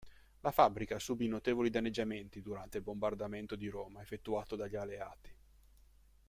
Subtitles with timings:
[0.39, 5.31] La fabbrica subì notevoli danneggiamenti durante il bombardamento di Roma effettuato dagli Alleati.